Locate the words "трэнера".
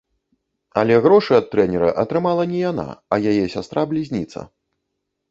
1.51-1.91